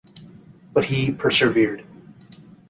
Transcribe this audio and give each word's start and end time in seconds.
But 0.73 0.85
he 0.85 1.11
persevered. 1.11 1.85